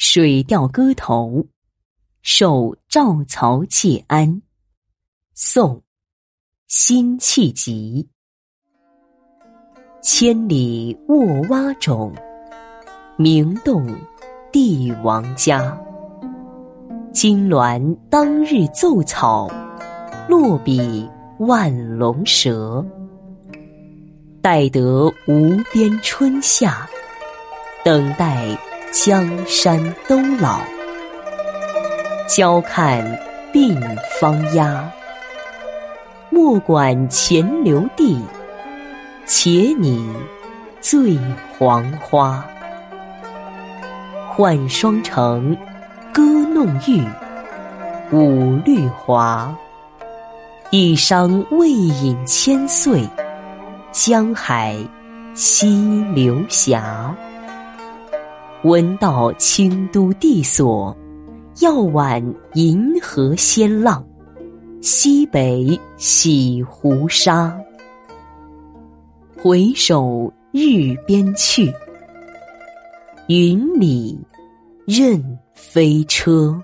[0.00, 1.44] 水调歌头，
[2.22, 4.40] 受赵曹谢安。
[5.34, 5.82] 宋，
[6.68, 8.08] 辛弃疾。
[10.00, 12.14] 千里沃洼冢，
[13.16, 13.92] 鸣动
[14.52, 15.76] 帝王家。
[17.12, 19.50] 金銮当日奏草，
[20.28, 21.10] 落笔
[21.40, 22.86] 万龙蛇。
[24.40, 26.88] 待得无边春夏，
[27.84, 28.56] 等待。
[28.90, 29.78] 江山
[30.08, 30.60] 都老，
[32.26, 33.04] 娇看
[33.52, 33.78] 鬓
[34.18, 34.90] 方压。
[36.30, 38.18] 莫管前流地，
[39.26, 40.10] 且拟
[40.80, 41.18] 醉
[41.58, 42.42] 黄花。
[44.34, 45.54] 浣双城，
[46.12, 47.04] 歌弄玉，
[48.10, 49.54] 舞绿华。
[50.70, 53.06] 一觞未饮千岁，
[53.92, 54.76] 江海
[55.34, 57.14] 西流霞。
[58.64, 60.96] 闻道清都地所，
[61.60, 62.20] 要挽
[62.54, 64.04] 银河仙浪，
[64.80, 67.56] 西北洗胡沙。
[69.40, 71.72] 回首日边去，
[73.28, 74.18] 云里
[74.84, 75.22] 任
[75.54, 76.60] 飞车。